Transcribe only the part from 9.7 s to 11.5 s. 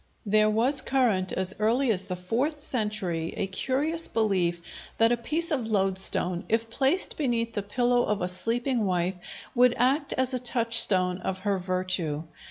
act as a touchstone of